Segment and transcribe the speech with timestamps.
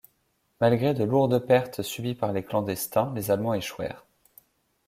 [0.59, 4.03] Malgré de lourdes pertes subies par les clandestins, les Allemands échouèrent.